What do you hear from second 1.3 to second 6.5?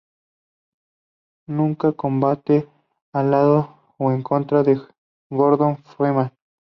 Nunca combate al lado o en contra de Gordon Freeman.